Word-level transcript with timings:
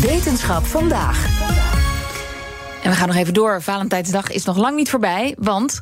Wetenschap 0.00 0.64
vandaag. 0.64 1.24
En 2.82 2.90
we 2.90 2.96
gaan 2.96 3.08
nog 3.08 3.16
even 3.16 3.34
door. 3.34 3.62
Valentijnsdag 3.62 4.30
is 4.30 4.44
nog 4.44 4.56
lang 4.56 4.76
niet 4.76 4.90
voorbij, 4.90 5.34
want 5.38 5.80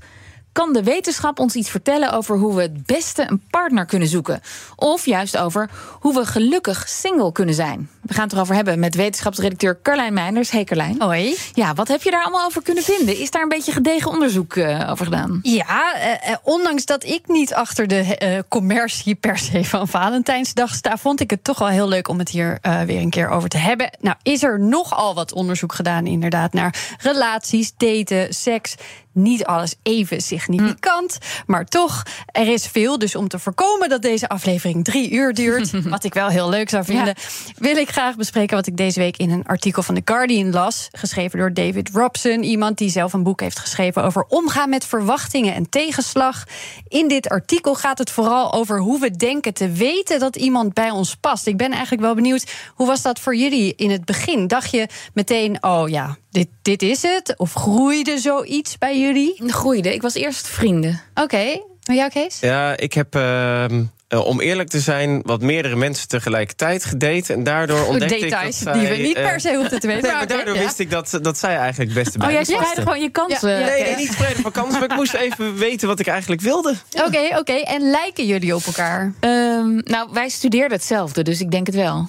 kan 0.52 0.72
de 0.72 0.82
wetenschap 0.82 1.38
ons 1.38 1.54
iets 1.54 1.70
vertellen 1.70 2.12
over 2.12 2.36
hoe 2.36 2.54
we 2.54 2.62
het 2.62 2.86
beste 2.86 3.26
een 3.28 3.42
partner 3.50 3.84
kunnen 3.84 4.08
zoeken? 4.08 4.40
Of 4.76 5.04
juist 5.04 5.36
over 5.36 5.70
hoe 6.00 6.14
we 6.14 6.26
gelukkig 6.26 6.88
single 6.88 7.32
kunnen 7.32 7.54
zijn? 7.54 7.90
We 8.06 8.14
gaan 8.14 8.24
het 8.24 8.32
erover 8.32 8.54
hebben 8.54 8.78
met 8.78 8.94
wetenschapsredacteur 8.94 9.78
Carlijn 9.82 10.12
Meinders. 10.12 10.50
Hey 10.50 10.64
Carlijn. 10.64 11.02
Hoi. 11.02 11.36
Ja, 11.52 11.74
wat 11.74 11.88
heb 11.88 12.02
je 12.02 12.10
daar 12.10 12.22
allemaal 12.22 12.44
over 12.44 12.62
kunnen 12.62 12.82
vinden? 12.82 13.18
Is 13.18 13.30
daar 13.30 13.42
een 13.42 13.48
beetje 13.48 13.72
gedegen 13.72 14.10
onderzoek 14.10 14.54
uh, 14.54 14.90
over 14.90 15.04
gedaan? 15.04 15.38
Ja, 15.42 15.94
uh, 15.96 16.34
ondanks 16.42 16.84
dat 16.84 17.04
ik 17.04 17.22
niet 17.26 17.54
achter 17.54 17.86
de 17.86 18.18
uh, 18.22 18.38
commercie 18.48 19.14
per 19.14 19.38
se 19.38 19.64
van 19.64 19.88
Valentijnsdag 19.88 20.74
sta, 20.74 20.96
vond 20.96 21.20
ik 21.20 21.30
het 21.30 21.44
toch 21.44 21.58
wel 21.58 21.68
heel 21.68 21.88
leuk 21.88 22.08
om 22.08 22.18
het 22.18 22.28
hier 22.28 22.58
weer 22.86 23.00
een 23.00 23.10
keer 23.10 23.28
over 23.28 23.48
te 23.48 23.58
hebben. 23.58 23.90
Nou, 24.00 24.16
is 24.22 24.42
er 24.42 24.60
nogal 24.60 25.14
wat 25.14 25.32
onderzoek 25.32 25.74
gedaan, 25.74 26.06
inderdaad, 26.06 26.52
naar 26.52 26.96
relaties, 26.98 27.72
daten, 27.76 28.34
seks 28.34 28.74
niet 29.16 29.44
alles 29.44 29.74
even 29.82 30.20
significant. 30.20 31.18
Maar 31.46 31.64
toch, 31.64 32.02
er 32.26 32.48
is 32.48 32.66
veel. 32.66 32.98
Dus 32.98 33.14
om 33.14 33.28
te 33.28 33.38
voorkomen 33.38 33.88
dat 33.88 34.02
deze 34.02 34.28
aflevering 34.28 34.84
drie 34.84 35.10
uur 35.10 35.34
duurt, 35.34 35.70
wat 35.88 36.04
ik 36.04 36.14
wel 36.14 36.28
heel 36.28 36.48
leuk 36.48 36.68
zou 36.70 36.84
vinden, 36.84 37.14
wil 37.56 37.76
ik 37.76 37.90
graag 37.96 38.16
bespreken 38.16 38.56
wat 38.56 38.66
ik 38.66 38.76
deze 38.76 39.00
week 39.00 39.16
in 39.16 39.30
een 39.30 39.46
artikel 39.46 39.82
van 39.82 39.94
The 39.94 40.02
Guardian 40.04 40.50
las. 40.50 40.88
Geschreven 40.92 41.38
door 41.38 41.52
David 41.52 41.90
Robson, 41.92 42.42
iemand 42.42 42.78
die 42.78 42.90
zelf 42.90 43.12
een 43.12 43.22
boek 43.22 43.40
heeft 43.40 43.58
geschreven 43.58 44.04
over 44.04 44.24
omgaan 44.28 44.68
met 44.68 44.84
verwachtingen 44.84 45.54
en 45.54 45.68
tegenslag. 45.68 46.44
In 46.88 47.08
dit 47.08 47.28
artikel 47.28 47.74
gaat 47.74 47.98
het 47.98 48.10
vooral 48.10 48.52
over 48.52 48.80
hoe 48.80 49.00
we 49.00 49.10
denken 49.10 49.54
te 49.54 49.70
weten 49.70 50.18
dat 50.18 50.36
iemand 50.36 50.74
bij 50.74 50.90
ons 50.90 51.14
past. 51.14 51.46
Ik 51.46 51.56
ben 51.56 51.72
eigenlijk 51.72 52.02
wel 52.02 52.14
benieuwd, 52.14 52.52
hoe 52.74 52.86
was 52.86 53.02
dat 53.02 53.20
voor 53.20 53.36
jullie 53.36 53.74
in 53.74 53.90
het 53.90 54.04
begin? 54.04 54.46
Dacht 54.46 54.70
je 54.70 54.88
meteen, 55.14 55.62
oh 55.62 55.88
ja, 55.88 56.16
dit, 56.30 56.48
dit 56.62 56.82
is 56.82 57.02
het? 57.02 57.34
Of 57.36 57.52
groeide 57.52 58.18
zoiets 58.18 58.78
bij 58.78 59.00
jullie? 59.00 59.42
Groeide. 59.46 59.94
Ik 59.94 60.02
was 60.02 60.14
eerst 60.14 60.48
vrienden. 60.48 61.02
Oké. 61.10 61.22
Okay. 61.22 61.62
Maar 61.86 61.96
jou, 61.96 62.10
Kees? 62.10 62.40
Ja, 62.40 62.76
ik 62.76 62.92
heb... 62.92 63.14
Uh... 63.14 63.64
om 64.08 64.40
eerlijk 64.40 64.68
te 64.68 64.80
zijn, 64.80 65.22
wat 65.22 65.40
meerdere 65.40 65.76
mensen 65.76 66.08
tegelijkertijd 66.08 66.84
gedate. 66.84 67.32
En 67.32 67.42
daardoor 67.42 67.86
ontdekte 67.86 68.18
Details 68.18 68.58
ik 68.58 68.64
dat 68.64 68.74
zij, 68.74 68.88
die 68.88 68.96
we 68.96 69.02
niet 69.02 69.14
per 69.14 69.40
se 69.40 69.56
hoefden 69.56 69.80
te 69.80 69.86
weten. 69.92 70.02
Nee, 70.02 70.12
maar 70.12 70.26
daardoor 70.26 70.58
wist 70.58 70.78
ik 70.78 70.90
dat, 70.90 71.18
dat 71.22 71.38
zij 71.38 71.56
eigenlijk 71.56 71.90
het 71.94 72.04
beste 72.04 72.18
bij 72.18 72.26
Oh, 72.26 72.32
jij 72.32 72.44
spreidde 72.44 72.82
gewoon 72.82 73.00
je 73.00 73.10
kansen. 73.10 73.50
Ja. 73.50 73.66
Nee, 73.66 73.82
nee, 73.82 73.96
niet 73.96 74.12
spreiden 74.12 74.42
van 74.42 74.52
kansen, 74.52 74.80
maar 74.80 74.90
ik 74.90 74.96
moest 74.96 75.14
even 75.14 75.56
weten 75.68 75.88
wat 75.88 76.00
ik 76.00 76.06
eigenlijk 76.06 76.40
wilde. 76.40 76.74
Oké, 76.90 77.04
oké. 77.04 77.38
Okay. 77.38 77.62
En 77.62 77.90
lijken 77.90 78.26
jullie 78.26 78.54
op 78.54 78.62
elkaar? 78.64 79.12
Um, 79.20 79.80
nou, 79.84 80.08
wij 80.12 80.28
studeerden 80.28 80.76
hetzelfde, 80.76 81.22
dus 81.22 81.40
ik 81.40 81.50
denk 81.50 81.66
het 81.66 81.76
wel. 81.76 82.08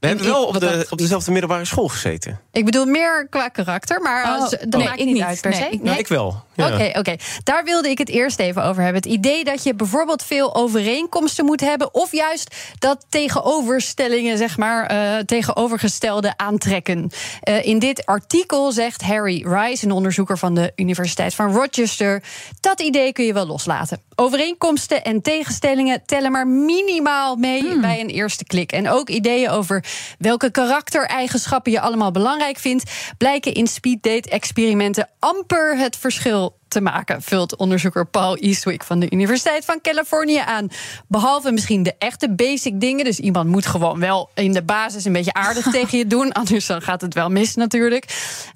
We 0.00 0.06
hebben 0.06 0.26
wel 0.26 0.44
op, 0.44 0.60
de, 0.60 0.86
op 0.90 0.98
dezelfde 0.98 1.30
middelbare 1.30 1.64
school 1.64 1.88
gezeten. 1.88 2.40
Ik 2.52 2.64
bedoel 2.64 2.84
meer 2.84 3.26
qua 3.30 3.48
karakter, 3.48 4.00
maar 4.00 4.24
oh, 4.24 4.40
als, 4.40 4.50
dat 4.50 4.66
nee, 4.68 4.84
maakt 4.84 5.00
ik 5.00 5.06
niet 5.06 5.22
uit 5.22 5.40
per 5.40 5.50
nee, 5.50 5.60
se. 5.60 5.68
Ik, 5.68 5.82
nee. 5.82 5.98
ik 5.98 6.08
wel. 6.08 6.46
Oké, 6.56 6.82
ja. 6.82 6.88
oké. 6.88 6.98
Okay, 6.98 7.18
Daar 7.44 7.64
wilde 7.64 7.88
ik 7.90 7.98
het 7.98 8.08
eerst 8.08 8.38
even 8.38 8.64
over 8.64 8.82
hebben. 8.82 9.02
Het 9.02 9.10
idee 9.12 9.44
dat 9.44 9.62
je 9.62 9.74
bijvoorbeeld 9.74 10.22
veel 10.22 10.54
overeenkomsten 10.54 11.44
moet 11.44 11.60
hebben, 11.60 11.94
of 11.94 12.12
juist 12.12 12.56
dat 12.78 13.06
tegenoverstellingen, 13.08 14.38
zeg 14.38 14.56
maar, 14.56 14.92
uh, 14.92 15.18
tegenovergestelde 15.18 16.32
aantrekken. 16.36 17.10
Uh, 17.48 17.64
in 17.64 17.78
dit 17.78 18.06
artikel 18.06 18.72
zegt 18.72 19.02
Harry 19.02 19.46
Rice, 19.46 19.84
een 19.84 19.92
onderzoeker 19.92 20.38
van 20.38 20.54
de 20.54 20.72
Universiteit 20.76 21.34
van 21.34 21.52
Rochester, 21.52 22.22
dat 22.60 22.80
idee 22.80 23.12
kun 23.12 23.24
je 23.24 23.32
wel 23.32 23.46
loslaten. 23.46 24.00
Overeenkomsten 24.14 25.04
en 25.04 25.22
tegenstellingen 25.22 26.02
tellen 26.06 26.32
maar 26.32 26.46
minimaal 26.46 27.36
mee 27.36 27.60
hmm. 27.60 27.80
bij 27.80 28.00
een 28.00 28.10
eerste 28.10 28.44
klik. 28.44 28.72
En 28.72 28.88
ook 28.88 29.08
ideeën 29.08 29.50
over 29.50 29.84
welke 30.18 30.50
karaktereigenschappen 30.50 31.72
je 31.72 31.80
allemaal 31.80 32.10
belangrijk 32.10 32.58
vindt, 32.58 32.90
blijken 33.18 33.54
in 33.54 33.66
speeddate-experimenten 33.66 35.08
amper 35.18 35.78
het 35.78 35.96
verschil 35.96 36.57
te 36.68 36.80
maken, 36.80 37.22
vult 37.22 37.56
onderzoeker 37.56 38.06
Paul 38.06 38.36
Eastwick 38.36 38.82
van 38.82 38.98
de 38.98 39.10
Universiteit 39.10 39.64
van 39.64 39.80
Californië 39.80 40.42
aan. 40.46 40.68
Behalve 41.06 41.52
misschien 41.52 41.82
de 41.82 41.94
echte 41.98 42.30
basic 42.30 42.80
dingen. 42.80 43.04
Dus 43.04 43.20
iemand 43.20 43.48
moet 43.48 43.66
gewoon 43.66 44.00
wel 44.00 44.30
in 44.34 44.52
de 44.52 44.62
basis 44.62 45.04
een 45.04 45.12
beetje 45.12 45.32
aardig 45.32 45.70
tegen 45.78 45.98
je 45.98 46.06
doen. 46.06 46.32
Anders 46.32 46.66
dan 46.66 46.82
gaat 46.82 47.00
het 47.00 47.14
wel 47.14 47.28
mis 47.28 47.54
natuurlijk. 47.54 48.04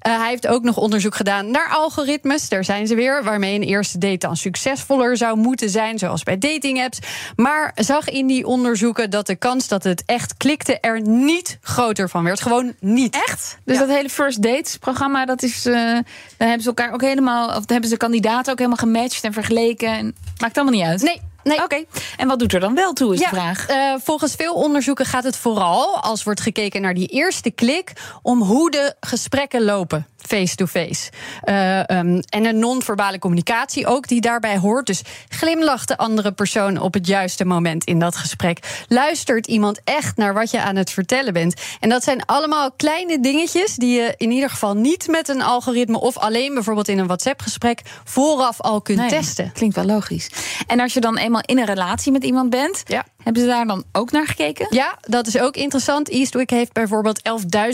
Uh, 0.07 0.17
hij 0.17 0.29
heeft 0.29 0.47
ook 0.47 0.63
nog 0.63 0.77
onderzoek 0.77 1.15
gedaan 1.15 1.51
naar 1.51 1.69
algoritmes. 1.69 2.49
Daar 2.49 2.63
zijn 2.63 2.87
ze 2.87 2.95
weer. 2.95 3.23
Waarmee 3.23 3.55
een 3.55 3.63
eerste 3.63 3.97
date 3.97 4.17
dan 4.17 4.35
succesvoller 4.35 5.17
zou 5.17 5.37
moeten 5.37 5.69
zijn. 5.69 5.99
Zoals 5.99 6.23
bij 6.23 6.37
datingapps. 6.37 6.99
Maar 7.35 7.71
zag 7.75 8.09
in 8.09 8.27
die 8.27 8.45
onderzoeken 8.45 9.09
dat 9.09 9.27
de 9.27 9.35
kans 9.35 9.67
dat 9.67 9.83
het 9.83 10.03
echt 10.05 10.37
klikte 10.37 10.79
er 10.79 11.01
niet 11.01 11.57
groter 11.61 12.09
van 12.09 12.23
werd. 12.23 12.41
Gewoon 12.41 12.73
niet. 12.79 13.15
Echt? 13.27 13.57
Dus 13.65 13.75
ja. 13.75 13.85
dat 13.85 13.95
hele 13.95 14.09
first 14.09 14.41
dates 14.41 14.77
programma, 14.77 15.25
dat 15.25 15.43
is. 15.43 15.65
Uh, 15.65 15.73
dan 15.73 16.03
hebben 16.37 16.61
ze 16.61 16.67
elkaar 16.67 16.93
ook 16.93 17.01
helemaal. 17.01 17.47
Of 17.47 17.63
hebben 17.67 17.89
ze 17.89 17.97
kandidaten 18.03 18.51
ook 18.51 18.57
helemaal 18.57 18.85
gematcht 18.85 19.23
en 19.23 19.33
vergeleken. 19.33 19.89
En 19.89 20.15
maakt 20.37 20.57
allemaal 20.57 20.73
niet 20.73 20.83
uit. 20.83 21.01
Nee. 21.01 21.21
Nee. 21.43 21.55
Oké. 21.55 21.63
Okay. 21.63 21.87
En 22.17 22.27
wat 22.27 22.39
doet 22.39 22.53
er 22.53 22.59
dan 22.59 22.75
wel 22.75 22.93
toe, 22.93 23.13
is 23.13 23.19
ja, 23.19 23.29
de 23.29 23.35
vraag. 23.35 23.69
Uh, 23.69 23.93
volgens 24.03 24.35
veel 24.35 24.53
onderzoeken 24.53 25.05
gaat 25.05 25.23
het 25.23 25.37
vooral, 25.37 26.01
als 26.01 26.23
wordt 26.23 26.41
gekeken 26.41 26.81
naar 26.81 26.93
die 26.93 27.07
eerste 27.07 27.51
klik, 27.51 27.93
om 28.21 28.41
hoe 28.41 28.71
de 28.71 28.95
gesprekken 28.99 29.63
lopen. 29.63 30.07
Face-to-face. 30.27 31.09
Uh, 31.45 31.77
um, 31.79 32.19
en 32.29 32.45
een 32.45 32.59
non-verbale 32.59 33.19
communicatie 33.19 33.87
ook, 33.87 34.07
die 34.07 34.21
daarbij 34.21 34.57
hoort. 34.57 34.85
Dus 34.85 35.01
glimlacht 35.29 35.87
de 35.87 35.97
andere 35.97 36.31
persoon 36.31 36.77
op 36.77 36.93
het 36.93 37.07
juiste 37.07 37.45
moment 37.45 37.83
in 37.83 37.99
dat 37.99 38.15
gesprek. 38.15 38.83
Luistert 38.87 39.47
iemand 39.47 39.81
echt 39.83 40.17
naar 40.17 40.33
wat 40.33 40.51
je 40.51 40.61
aan 40.61 40.75
het 40.75 40.91
vertellen 40.91 41.33
bent. 41.33 41.61
En 41.79 41.89
dat 41.89 42.03
zijn 42.03 42.25
allemaal 42.25 42.71
kleine 42.71 43.19
dingetjes 43.19 43.75
die 43.75 43.95
je 43.99 44.13
in 44.17 44.31
ieder 44.31 44.49
geval 44.49 44.73
niet 44.73 45.07
met 45.07 45.27
een 45.27 45.41
algoritme 45.41 45.99
of 45.99 46.17
alleen 46.17 46.53
bijvoorbeeld 46.53 46.87
in 46.87 46.99
een 46.99 47.07
WhatsApp-gesprek 47.07 47.81
vooraf 48.03 48.61
al 48.61 48.81
kunt 48.81 48.97
nee, 48.97 49.09
testen. 49.09 49.51
Klinkt 49.51 49.75
wel 49.75 49.85
logisch. 49.85 50.29
En 50.67 50.79
als 50.79 50.93
je 50.93 50.99
dan 50.99 51.17
eenmaal 51.17 51.41
in 51.45 51.59
een 51.59 51.65
relatie 51.65 52.11
met 52.11 52.23
iemand 52.23 52.49
bent, 52.49 52.83
ja. 52.85 53.05
Hebben 53.23 53.41
ze 53.41 53.47
daar 53.47 53.65
dan 53.65 53.83
ook 53.91 54.11
naar 54.11 54.27
gekeken? 54.27 54.67
Ja, 54.69 54.97
dat 55.01 55.27
is 55.27 55.39
ook 55.39 55.55
interessant. 55.55 56.09
Eastwick 56.09 56.49
heeft 56.49 56.73
bijvoorbeeld 56.73 57.21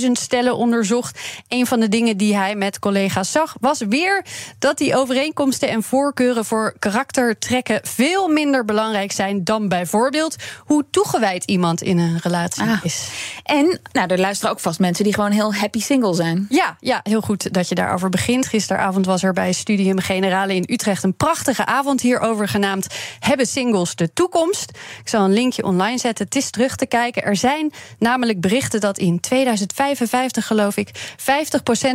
11.000 0.02 0.12
stellen 0.12 0.56
onderzocht. 0.56 1.20
Een 1.48 1.68
van 1.68 1.80
de 1.80 1.90
dingen 1.90 2.18
die 2.18 2.36
hij 2.36 2.56
met 2.56 2.80
collega's 2.80 3.32
zag, 3.32 3.56
was 3.60 3.80
weer 3.80 4.26
dat 4.60 4.78
die 4.78 4.96
overeenkomsten 4.96 5.70
en 5.70 5.84
voorkeuren 5.84 6.46
voor 6.46 6.76
karaktertrekken 6.80 7.80
veel 7.84 8.28
minder 8.28 8.66
belangrijk 8.66 9.12
zijn 9.12 9.44
dan 9.44 9.68
bijvoorbeeld 9.68 10.36
hoe 10.66 10.86
toegewijd 10.92 11.44
iemand 11.44 11.82
in 11.82 11.98
een 11.98 12.20
relatie 12.22 12.64
ah. 12.64 12.84
is. 12.84 13.10
En 13.44 13.80
nou, 13.92 14.08
er 14.08 14.20
luisteren 14.20 14.54
ook 14.54 14.60
vast 14.60 14.80
mensen 14.80 15.04
die 15.04 15.14
gewoon 15.14 15.32
heel 15.32 15.54
happy 15.54 15.82
single 15.82 16.14
zijn. 16.14 16.46
Ja, 16.50 16.78
ja, 16.80 17.00
heel 17.04 17.22
goed 17.22 17.54
dat 17.54 17.70
je 17.70 17.76
daarover 17.76 18.10
begint. 18.10 18.48
Gisteravond 18.48 19.06
was 19.06 19.24
er 19.24 19.34
bij 19.34 19.52
Studium 19.52 20.00
Generale 20.00 20.56
in 20.56 20.64
Utrecht 20.68 21.04
een 21.04 21.16
prachtige 21.16 21.66
avond 21.66 22.02
hierover 22.02 22.48
genaamd 22.48 22.88
Hebben 23.20 23.48
singles 23.48 23.96
de 23.96 24.14
toekomst? 24.14 24.70
Ik 25.00 25.08
zal 25.10 25.24
een 25.26 25.34
linkje 25.40 25.64
online 25.64 25.98
zetten. 25.98 26.26
Het 26.26 26.36
is 26.36 26.50
terug 26.50 26.76
te 26.76 26.86
kijken. 26.86 27.24
Er 27.24 27.36
zijn 27.36 27.72
namelijk 28.00 28.42
berichten 28.42 28.80
dat 28.80 28.98
in 28.98 29.20
2055, 29.20 30.48
geloof 30.48 30.78
ik, 30.78 30.90
50% 31.18 31.24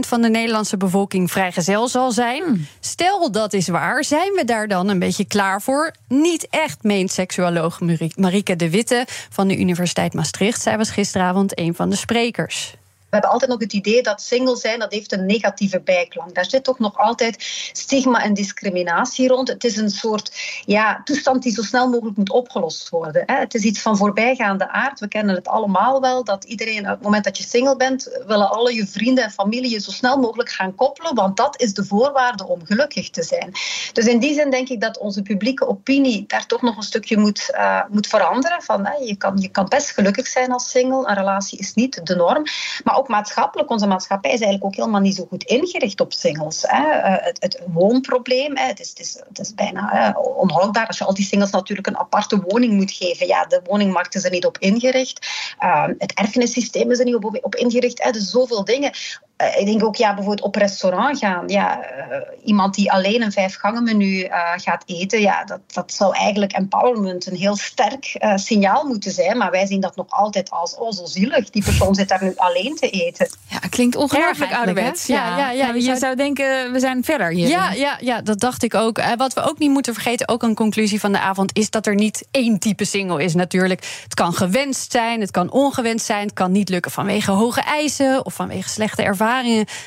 van 0.01 0.23
de 0.23 0.29
Nederlandse 0.29 0.77
bevolking 0.77 1.31
vrijgezel 1.31 1.89
zal 1.89 2.13
zijn. 2.13 2.43
Hmm. 2.43 2.67
Stel 2.81 3.33
dat 3.33 3.53
is 3.53 3.69
waar, 3.69 4.05
zijn 4.05 4.33
we 4.33 4.45
daar 4.45 4.69
dan 4.69 4.89
een 4.89 4.99
beetje 4.99 5.25
klaar 5.25 5.63
voor? 5.63 5.95
Niet 6.09 6.47
echt, 6.51 6.83
meent 6.83 7.13
seksuoloog 7.13 7.81
Marieke 8.17 8.57
de 8.57 8.71
Witte 8.71 9.07
van 9.31 9.49
de 9.49 9.59
Universiteit 9.59 10.15
Maastricht. 10.15 10.63
Zij 10.63 10.77
was 10.77 10.91
gisteravond 10.91 11.59
een 11.59 11.75
van 11.75 11.91
de 11.91 11.97
sprekers. 11.97 12.75
We 13.15 13.21
hebben 13.21 13.41
altijd 13.41 13.61
nog 13.61 13.69
het 13.69 13.87
idee 13.87 14.03
dat 14.03 14.23
single 14.23 14.57
zijn, 14.57 14.79
dat 14.79 14.93
heeft 14.93 15.13
een 15.13 15.27
negatieve 15.27 15.81
bijklank. 15.81 16.35
Daar 16.35 16.45
zit 16.45 16.65
toch 16.65 16.79
nog 16.79 16.99
altijd 16.99 17.37
stigma 17.73 18.23
en 18.23 18.35
discriminatie 18.35 19.29
rond. 19.29 19.49
Het 19.49 19.65
is 19.65 19.77
een 19.77 19.91
soort 19.91 20.33
ja, 20.65 21.01
toestand 21.05 21.43
die 21.43 21.53
zo 21.53 21.63
snel 21.63 21.89
mogelijk 21.89 22.17
moet 22.17 22.31
opgelost 22.31 22.89
worden. 22.89 23.23
Hè. 23.27 23.35
Het 23.35 23.55
is 23.55 23.63
iets 23.63 23.81
van 23.81 23.97
voorbijgaande 23.97 24.69
aard. 24.69 25.01
We 25.01 25.09
kennen 25.09 25.35
het 25.35 25.49
allemaal 25.49 26.01
wel, 26.01 26.25
dat 26.25 26.45
iedereen 26.45 26.81
op 26.81 26.87
het 26.87 27.03
moment 27.03 27.25
dat 27.25 27.39
je 27.39 27.45
single 27.45 27.77
bent, 27.77 28.23
willen 28.27 28.51
alle 28.51 28.75
je 28.75 28.87
vrienden 28.87 29.25
en 29.25 29.31
familie 29.31 29.71
je 29.71 29.81
zo 29.81 29.91
snel 29.91 30.19
mogelijk 30.19 30.51
gaan 30.51 30.75
koppelen, 30.75 31.15
want 31.15 31.37
dat 31.37 31.61
is 31.61 31.75
de 31.75 31.85
voorwaarde 31.85 32.47
om 32.47 32.65
gelukkig 32.65 33.11
te 33.11 33.23
zijn. 33.23 33.53
Dus 33.93 34.07
in 34.07 34.19
die 34.19 34.35
zin 34.35 34.51
denk 34.51 34.69
ik 34.69 34.81
dat 34.81 34.99
onze 34.99 35.23
publieke 35.23 35.67
opinie 35.67 36.25
daar 36.27 36.47
toch 36.47 36.63
nog 36.63 36.77
een 36.77 36.83
stukje 36.83 37.19
moet, 37.19 37.51
uh, 37.53 37.81
moet 37.91 38.07
veranderen. 38.07 38.63
Van, 38.63 38.87
hè, 38.87 38.95
je, 38.95 39.17
kan, 39.17 39.37
je 39.39 39.49
kan 39.49 39.69
best 39.69 39.91
gelukkig 39.91 40.27
zijn 40.27 40.53
als 40.53 40.71
single, 40.71 41.09
een 41.09 41.15
relatie 41.15 41.59
is 41.59 41.75
niet 41.75 42.07
de 42.07 42.15
norm. 42.15 42.45
Maar 42.85 42.97
ook 42.97 43.04
maatschappelijk, 43.09 43.71
onze 43.71 43.87
maatschappij 43.87 44.31
is 44.31 44.41
eigenlijk 44.41 44.65
ook 44.65 44.77
helemaal 44.77 45.01
niet 45.01 45.17
zo 45.17 45.27
goed 45.29 45.45
ingericht 45.45 46.01
op 46.01 46.13
singles. 46.13 46.65
Hè. 46.67 46.83
Het, 47.01 47.43
het, 47.43 47.61
woonprobleem, 47.67 48.57
hè. 48.57 48.67
Het, 48.67 48.81
is, 48.81 48.89
het, 48.89 49.01
is, 49.01 49.23
het 49.29 49.39
is 49.39 49.55
bijna 49.55 50.13
onhoudbaar 50.37 50.87
als 50.87 50.99
je 50.99 51.05
al 51.05 51.15
die 51.15 51.25
singles 51.25 51.51
natuurlijk 51.51 51.87
een 51.87 51.99
aparte 51.99 52.41
woning 52.41 52.73
moet 52.73 52.91
geven. 52.91 53.27
Ja, 53.27 53.45
de 53.45 53.61
woningmarkt 53.65 54.15
is 54.15 54.25
er 54.25 54.31
niet 54.31 54.47
op 54.47 54.59
ingericht. 54.59 55.27
Uh, 55.61 55.87
het 55.99 56.13
erfenissysteem 56.15 56.91
is 56.91 56.99
er 56.99 57.05
niet 57.05 57.15
op, 57.15 57.39
op 57.41 57.55
ingericht. 57.55 58.03
Hè. 58.03 58.11
Dus 58.11 58.31
zoveel 58.31 58.65
dingen. 58.65 58.93
Eh, 59.37 59.61
ik 59.61 59.67
denk 59.67 59.85
ook, 59.85 59.97
ja, 59.97 60.15
bijvoorbeeld 60.15 60.47
op 60.47 60.55
restaurant 60.55 61.19
gaan. 61.19 61.49
Ja, 61.49 61.79
uh, 61.79 62.17
iemand 62.45 62.75
die 62.75 62.93
alleen 62.93 63.23
een 63.23 63.33
vijfgangenmenu 63.33 64.23
uh, 64.23 64.53
gaat 64.57 64.83
eten, 64.87 65.21
ja, 65.21 65.45
dat, 65.45 65.61
dat 65.73 65.93
zou 65.93 66.17
eigenlijk 66.17 66.53
empowerment 66.53 67.27
een 67.27 67.37
heel 67.37 67.57
sterk 67.57 68.17
signaal 68.35 68.85
moeten 68.85 69.11
zijn. 69.11 69.39
Maar 69.39 69.51
wij 69.51 69.67
zien 69.67 69.81
dat 69.81 69.97
nog 69.97 70.07
altijd 70.09 70.51
als, 70.51 70.77
oh, 70.77 70.93
zo 70.93 71.05
zielig. 71.05 71.51
Die 71.51 71.65
persoon 71.65 71.95
zit 71.95 72.09
daar 72.09 72.25
nu 72.25 72.33
alleen 72.37 72.77
te 72.77 72.91
eten. 72.91 73.29
Ja, 73.49 73.59
klinkt 73.59 73.97
ongelooflijk 73.97 74.53
ouderwets. 74.53 75.07
Ja, 75.07 75.39
ja, 75.39 75.51
ja, 75.51 75.75
je, 75.75 75.81
zou... 75.81 75.99
zou 75.99 76.17
denken, 76.17 76.73
we 76.73 76.81
zijn 76.81 77.05
verder 77.05 77.31
hier. 77.31 77.49
Ja, 77.49 77.73
ja, 77.73 77.97
ja, 78.01 78.21
dat 78.21 78.41
dacht 78.41 78.63
ik 78.63 78.75
ook. 78.75 79.03
wat 79.17 79.33
we 79.33 79.41
ook 79.41 79.59
niet 79.59 79.71
moeten 79.71 79.95
vergeten, 79.95 80.29
ook 80.29 80.43
een 80.43 80.55
conclusie 80.55 81.01
van 81.01 81.13
de 81.13 81.21
avond, 81.21 81.57
is 81.59 81.71
dat 81.71 81.87
er 81.87 81.95
niet 81.95 82.27
één 82.31 82.59
type 82.59 82.85
single 82.85 83.25
is 83.25 83.35
natuurlijk. 83.35 84.01
Het 84.03 84.15
kan 84.15 84.35
gewenst 84.35 84.93
zijn, 84.93 85.21
het 85.21 85.31
kan 85.31 85.51
ongewenst 85.51 86.07
zijn, 86.07 86.25
het 86.25 86.33
kan 86.33 86.53
niet 86.53 86.69
lukken 86.69 86.91
vanwege 86.91 87.31
hoge 87.31 87.61
eisen 87.61 88.25
of 88.27 88.35
vanwege 88.35 88.69
slechte 88.69 89.03
ervaringen 89.03 89.23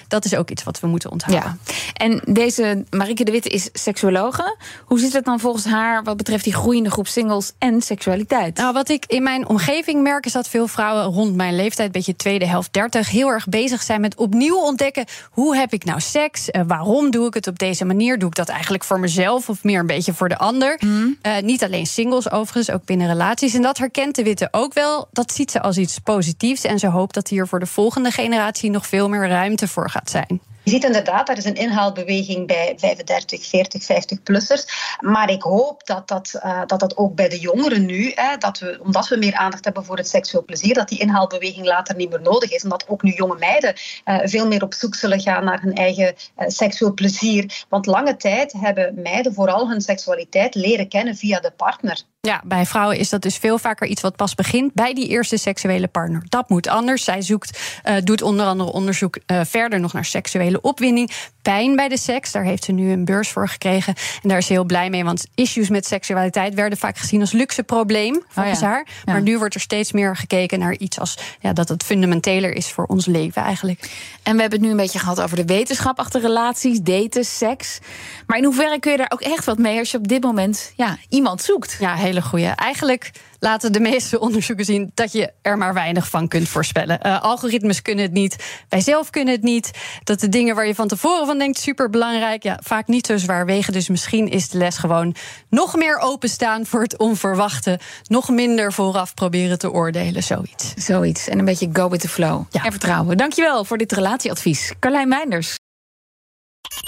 dat 0.07 0.25
is 0.25 0.35
ook 0.35 0.49
iets 0.49 0.63
wat 0.63 0.79
we 0.79 0.87
moeten 0.87 1.11
onthouden. 1.11 1.59
Ja. 1.65 1.73
En 1.93 2.21
deze 2.25 2.85
Marike 2.89 3.23
de 3.23 3.31
Witte 3.31 3.49
is 3.49 3.69
seksuologe. 3.73 4.57
Hoe 4.85 4.99
zit 4.99 5.13
het 5.13 5.25
dan 5.25 5.39
volgens 5.39 5.65
haar 5.65 6.03
wat 6.03 6.17
betreft 6.17 6.43
die 6.43 6.53
groeiende 6.53 6.91
groep 6.91 7.07
singles 7.07 7.51
en 7.57 7.81
seksualiteit? 7.81 8.57
Nou, 8.57 8.73
wat 8.73 8.89
ik 8.89 9.05
in 9.05 9.23
mijn 9.23 9.47
omgeving 9.47 10.01
merk 10.01 10.25
is 10.25 10.31
dat 10.31 10.47
veel 10.47 10.67
vrouwen 10.67 11.03
rond 11.03 11.35
mijn 11.35 11.55
leeftijd, 11.55 11.91
beetje 11.91 12.15
tweede 12.15 12.45
helft 12.45 12.73
30, 12.73 13.09
heel 13.09 13.29
erg 13.29 13.47
bezig 13.47 13.83
zijn 13.83 14.01
met 14.01 14.15
opnieuw 14.15 14.57
ontdekken 14.57 15.05
hoe 15.31 15.55
heb 15.55 15.73
ik 15.73 15.83
nou 15.83 15.99
seks? 15.99 16.49
Uh, 16.51 16.61
waarom 16.67 17.11
doe 17.11 17.27
ik 17.27 17.33
het 17.33 17.47
op 17.47 17.59
deze 17.59 17.85
manier? 17.85 18.19
Doe 18.19 18.29
ik 18.29 18.35
dat 18.35 18.49
eigenlijk 18.49 18.83
voor 18.83 18.99
mezelf 18.99 19.49
of 19.49 19.63
meer 19.63 19.79
een 19.79 19.87
beetje 19.87 20.13
voor 20.13 20.29
de 20.29 20.37
ander? 20.37 20.79
Mm. 20.79 21.17
Uh, 21.21 21.39
niet 21.41 21.63
alleen 21.63 21.85
singles 21.85 22.31
overigens, 22.31 22.71
ook 22.71 22.85
binnen 22.85 23.07
relaties. 23.07 23.53
En 23.53 23.61
dat 23.61 23.77
herkent 23.77 24.15
de 24.15 24.23
Witte 24.23 24.47
ook 24.51 24.73
wel. 24.73 25.07
Dat 25.11 25.31
ziet 25.31 25.51
ze 25.51 25.61
als 25.61 25.77
iets 25.77 25.99
positiefs. 25.99 26.63
En 26.63 26.79
ze 26.79 26.87
hoopt 26.87 27.13
dat 27.13 27.27
hier 27.27 27.47
voor 27.47 27.59
de 27.59 27.65
volgende 27.65 28.11
generatie 28.11 28.69
nog 28.69 28.87
veel 28.87 29.09
meer 29.09 29.26
ruimte 29.27 29.67
voor 29.67 29.89
gaat 29.89 30.09
zijn. 30.09 30.41
Je 30.67 30.73
ziet 30.73 30.83
inderdaad, 30.83 31.29
er 31.29 31.37
is 31.37 31.45
een 31.45 31.55
inhaalbeweging 31.55 32.47
bij 32.47 32.73
35, 32.77 33.45
40, 33.45 33.83
50-plussers. 33.83 34.65
Maar 34.99 35.29
ik 35.29 35.41
hoop 35.41 35.85
dat 35.85 36.07
dat, 36.07 36.33
uh, 36.45 36.61
dat 36.65 36.79
dat 36.79 36.97
ook 36.97 37.15
bij 37.15 37.29
de 37.29 37.39
jongeren 37.39 37.85
nu, 37.85 38.11
hè, 38.15 38.37
dat 38.37 38.59
we, 38.59 38.79
omdat 38.83 39.07
we 39.07 39.17
meer 39.17 39.35
aandacht 39.35 39.63
hebben 39.65 39.85
voor 39.85 39.97
het 39.97 40.07
seksueel 40.07 40.43
plezier, 40.43 40.73
dat 40.73 40.89
die 40.89 40.99
inhaalbeweging 40.99 41.65
later 41.65 41.95
niet 41.95 42.09
meer 42.09 42.21
nodig 42.21 42.51
is. 42.51 42.63
En 42.63 42.69
dat 42.69 42.87
ook 42.87 43.03
nu 43.03 43.11
jonge 43.11 43.37
meiden 43.37 43.73
uh, 44.05 44.19
veel 44.23 44.47
meer 44.47 44.63
op 44.63 44.73
zoek 44.73 44.95
zullen 44.95 45.19
gaan 45.19 45.43
naar 45.43 45.61
hun 45.61 45.73
eigen 45.73 46.15
uh, 46.37 46.47
seksueel 46.47 46.93
plezier. 46.93 47.65
Want 47.69 47.85
lange 47.85 48.17
tijd 48.17 48.53
hebben 48.57 49.01
meiden 49.01 49.33
vooral 49.33 49.69
hun 49.69 49.81
seksualiteit 49.81 50.55
leren 50.55 50.87
kennen 50.87 51.15
via 51.15 51.39
de 51.39 51.51
partner. 51.51 52.01
Ja, 52.27 52.41
bij 52.45 52.65
vrouwen 52.65 52.97
is 52.97 53.09
dat 53.09 53.21
dus 53.21 53.37
veel 53.37 53.57
vaker 53.57 53.87
iets 53.87 54.01
wat 54.01 54.15
pas 54.15 54.35
begint 54.35 54.73
bij 54.73 54.93
die 54.93 55.07
eerste 55.07 55.37
seksuele 55.37 55.87
partner. 55.87 56.23
Dat 56.29 56.49
moet 56.49 56.67
anders. 56.67 57.03
Zij 57.03 57.21
zoekt, 57.21 57.59
uh, 57.85 57.95
doet 58.03 58.21
onder 58.21 58.45
andere 58.45 58.71
onderzoek 58.71 59.17
uh, 59.27 59.41
verder 59.45 59.79
nog 59.79 59.93
naar 59.93 60.05
seksuele 60.05 60.61
opwinding, 60.61 61.11
pijn 61.41 61.75
bij 61.75 61.87
de 61.87 61.97
seks. 61.97 62.31
Daar 62.31 62.43
heeft 62.43 62.63
ze 62.63 62.71
nu 62.71 62.91
een 62.91 63.05
beurs 63.05 63.29
voor 63.29 63.49
gekregen. 63.49 63.93
En 64.23 64.29
daar 64.29 64.37
is 64.37 64.45
ze 64.45 64.53
heel 64.53 64.63
blij 64.63 64.89
mee, 64.89 65.03
want 65.03 65.25
issues 65.35 65.69
met 65.69 65.85
seksualiteit 65.85 66.53
werden 66.53 66.77
vaak 66.77 66.97
gezien 66.97 67.21
als 67.21 67.31
luxe 67.31 67.63
probleem 67.63 68.23
volgens 68.27 68.57
oh 68.57 68.63
ja. 68.63 68.69
haar. 68.69 68.87
Maar 69.05 69.15
ja. 69.15 69.21
nu 69.21 69.37
wordt 69.37 69.55
er 69.55 69.61
steeds 69.61 69.91
meer 69.91 70.15
gekeken 70.15 70.59
naar 70.59 70.77
iets 70.77 70.99
als 70.99 71.17
ja, 71.39 71.53
dat 71.53 71.69
het 71.69 71.83
fundamenteler 71.83 72.53
is 72.53 72.71
voor 72.71 72.85
ons 72.85 73.05
leven 73.05 73.41
eigenlijk. 73.41 73.79
En 74.23 74.35
we 74.35 74.41
hebben 74.41 74.59
het 74.59 74.67
nu 74.67 74.69
een 74.69 74.81
beetje 74.81 74.99
gehad 74.99 75.21
over 75.21 75.35
de 75.35 75.45
wetenschap 75.45 75.99
achter 75.99 76.21
relaties, 76.21 76.79
daten, 76.81 77.25
seks. 77.25 77.79
Maar 78.25 78.37
in 78.37 78.43
hoeverre 78.43 78.79
kun 78.79 78.91
je 78.91 78.97
daar 78.97 79.11
ook 79.11 79.21
echt 79.21 79.45
wat 79.45 79.57
mee 79.57 79.79
als 79.79 79.91
je 79.91 79.97
op 79.97 80.07
dit 80.07 80.23
moment 80.23 80.73
ja, 80.75 80.97
iemand 81.09 81.41
zoekt? 81.41 81.77
Ja, 81.79 81.95
hele 82.17 82.29
goede. 82.29 82.55
Eigenlijk 82.55 83.11
laten 83.39 83.73
de 83.73 83.79
meeste 83.79 84.19
onderzoeken 84.27 84.65
zien 84.65 84.91
dat 84.93 85.11
je 85.11 85.31
er 85.41 85.57
maar 85.57 85.73
weinig 85.73 86.09
van 86.09 86.27
kunt 86.27 86.47
voorspellen. 86.47 86.99
Uh, 87.05 87.21
algoritmes 87.21 87.81
kunnen 87.81 88.03
het 88.03 88.13
niet, 88.13 88.63
wij 88.69 88.81
zelf 88.81 89.09
kunnen 89.09 89.33
het 89.33 89.43
niet. 89.43 89.71
Dat 90.03 90.19
de 90.19 90.29
dingen 90.29 90.55
waar 90.55 90.67
je 90.67 90.75
van 90.75 90.87
tevoren 90.87 91.25
van 91.25 91.37
denkt 91.37 91.59
super 91.59 91.89
belangrijk, 91.89 92.43
ja, 92.43 92.59
vaak 92.63 92.87
niet 92.87 93.05
zo 93.05 93.17
zwaar 93.17 93.45
wegen. 93.45 93.73
Dus 93.73 93.89
misschien 93.89 94.29
is 94.29 94.49
de 94.49 94.57
les 94.57 94.77
gewoon 94.77 95.15
nog 95.49 95.75
meer 95.75 95.97
openstaan 95.97 96.65
voor 96.65 96.81
het 96.81 96.97
onverwachte, 96.97 97.79
nog 98.07 98.29
minder 98.29 98.73
vooraf 98.73 99.13
proberen 99.13 99.59
te 99.59 99.71
oordelen, 99.71 100.23
zoiets. 100.23 100.73
Zoiets. 100.75 101.27
En 101.27 101.39
een 101.39 101.45
beetje 101.45 101.69
go 101.73 101.89
with 101.89 101.99
the 101.99 102.09
flow. 102.09 102.43
Ja. 102.49 102.63
En 102.63 102.71
vertrouwen. 102.71 103.17
Dankjewel 103.17 103.65
voor 103.65 103.77
dit 103.77 103.91
relatieadvies. 103.91 104.73
Carlijn 104.79 105.07
Meinders. 105.07 105.55